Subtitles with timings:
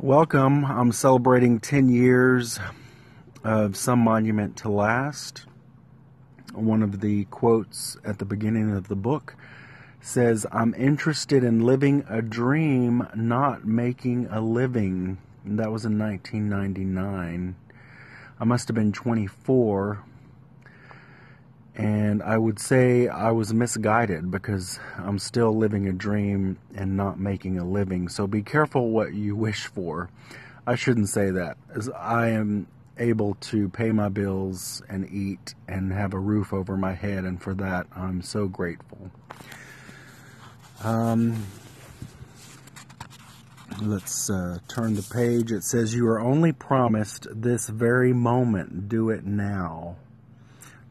[0.00, 0.64] Welcome.
[0.64, 2.60] I'm celebrating 10 years
[3.42, 5.44] of Some Monument to Last.
[6.54, 9.34] One of the quotes at the beginning of the book
[10.00, 15.18] says, I'm interested in living a dream, not making a living.
[15.44, 17.56] And that was in 1999.
[18.38, 20.04] I must have been 24
[21.78, 27.20] and I would say I was misguided because I'm still living a dream and not
[27.20, 28.08] making a living.
[28.08, 30.10] So be careful what you wish for.
[30.66, 32.66] I shouldn't say that, as I am
[32.98, 37.40] able to pay my bills and eat and have a roof over my head, and
[37.40, 39.12] for that I'm so grateful.
[40.82, 41.46] Um,
[43.80, 45.52] let's uh, turn the page.
[45.52, 48.88] It says, You are only promised this very moment.
[48.88, 49.96] Do it now.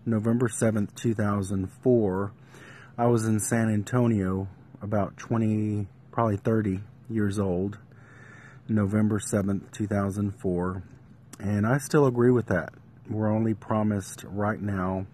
[0.08, 2.32] November 7th, 2004,
[2.98, 4.48] I was in San Antonio,
[4.82, 7.78] about 20, probably 30 years old,
[8.70, 10.82] November 7th, 2004,
[11.42, 12.70] and I still agree with that.
[13.10, 15.08] We're only promised right now.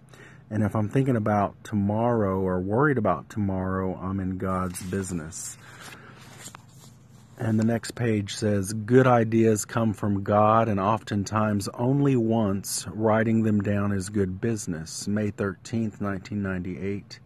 [0.48, 5.58] And if I'm thinking about tomorrow or worried about tomorrow, I'm in God's business.
[7.36, 12.86] And the next page says, Good ideas come from God, and oftentimes only once.
[12.88, 15.08] Writing them down is good business.
[15.08, 17.18] May 13th, 1998.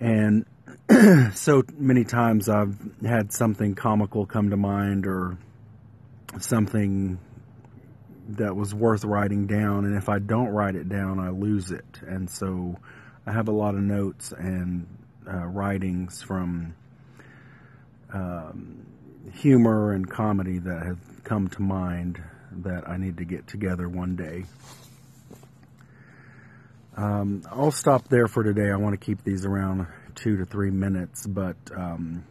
[0.00, 0.44] And
[1.36, 5.38] so many times I've had something comical come to mind or
[6.40, 7.18] something
[8.30, 9.84] that was worth writing down.
[9.84, 12.00] And if I don't write it down, I lose it.
[12.04, 12.76] And so
[13.24, 14.86] I have a lot of notes and
[15.28, 16.74] uh, writings from
[18.12, 18.86] um,
[19.32, 22.22] humor and comedy that have come to mind
[22.62, 24.44] that I need to get together one day.
[26.96, 28.70] Um, I'll stop there for today.
[28.70, 32.24] I want to keep these around two to three minutes, but um,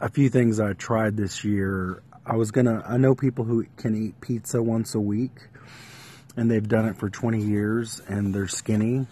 [0.00, 2.02] a few things I tried this year.
[2.26, 2.84] I was gonna.
[2.86, 5.48] I know people who can eat pizza once a week,
[6.36, 9.06] and they've done it for 20 years, and they're skinny.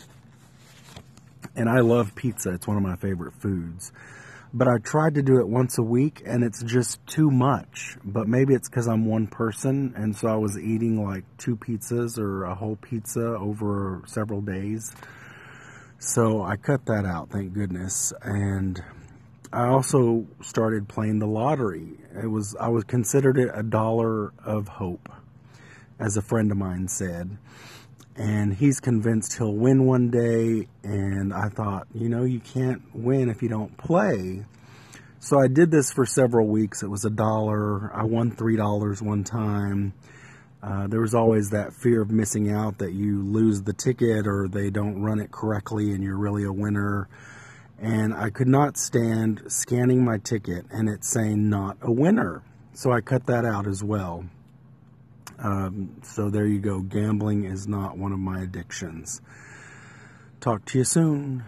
[1.55, 2.53] And I love pizza.
[2.53, 3.93] It's one of my favorite foods
[4.53, 7.97] but I tried to do it once a week and it's just too much.
[8.05, 12.19] But maybe it's because I'm one person and so I was eating like two pizzas
[12.19, 14.93] or a whole pizza over several days.
[15.99, 18.13] So I cut that out, thank goodness.
[18.23, 18.83] And
[19.53, 21.99] I also started playing the lottery.
[22.23, 25.09] It was I was considered it a dollar of hope,
[25.99, 27.39] as a friend of mine said
[28.17, 30.69] and he's convinced he'll win one day.
[30.83, 34.45] And I thought, you know, you can't win if you don't play.
[35.19, 36.83] So I did this for several weeks.
[36.83, 37.93] It was a dollar.
[37.95, 39.93] I won three dollars one time.
[40.63, 44.49] Uh, there was always that fear of missing out that you lose the ticket or
[44.49, 47.09] they don't run it correctly and you're really a winner.
[47.79, 52.43] And I could not stand scanning my ticket and it saying not a winner.
[52.73, 54.25] So I cut that out as well.
[55.39, 56.81] Um, so there you go.
[56.81, 59.21] Gambling is not one of my addictions.
[60.41, 61.45] Talk to you soon.